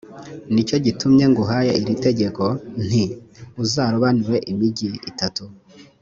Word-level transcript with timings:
ni 0.53 0.61
cyo 0.67 0.77
gitumye 0.85 1.23
nguhaye 1.31 1.71
iri 1.81 1.95
tegeko, 2.05 2.43
nti 2.85 3.03
«uzarobanure 3.63 4.37
imigi 4.51 4.89
itatu.» 5.09 5.43